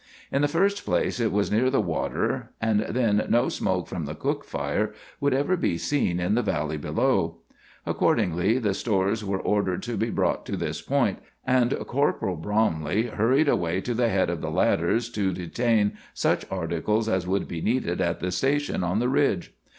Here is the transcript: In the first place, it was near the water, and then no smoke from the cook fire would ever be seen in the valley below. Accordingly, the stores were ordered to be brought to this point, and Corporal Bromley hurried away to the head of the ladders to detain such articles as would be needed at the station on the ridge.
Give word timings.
In 0.31 0.41
the 0.41 0.47
first 0.47 0.83
place, 0.83 1.19
it 1.19 1.31
was 1.31 1.51
near 1.51 1.69
the 1.69 1.79
water, 1.79 2.53
and 2.59 2.79
then 2.89 3.23
no 3.29 3.49
smoke 3.49 3.87
from 3.87 4.05
the 4.07 4.15
cook 4.15 4.43
fire 4.43 4.95
would 5.19 5.31
ever 5.31 5.55
be 5.55 5.77
seen 5.77 6.19
in 6.19 6.33
the 6.33 6.41
valley 6.41 6.77
below. 6.77 7.41
Accordingly, 7.85 8.57
the 8.57 8.73
stores 8.73 9.23
were 9.23 9.39
ordered 9.39 9.83
to 9.83 9.97
be 9.97 10.09
brought 10.09 10.43
to 10.47 10.57
this 10.57 10.81
point, 10.81 11.19
and 11.45 11.77
Corporal 11.85 12.35
Bromley 12.35 13.09
hurried 13.09 13.47
away 13.47 13.79
to 13.81 13.93
the 13.93 14.09
head 14.09 14.31
of 14.31 14.41
the 14.41 14.49
ladders 14.49 15.07
to 15.11 15.31
detain 15.31 15.91
such 16.15 16.45
articles 16.49 17.07
as 17.07 17.27
would 17.27 17.47
be 17.47 17.61
needed 17.61 18.01
at 18.01 18.21
the 18.21 18.31
station 18.31 18.83
on 18.83 18.97
the 18.97 19.07
ridge. 19.09 19.53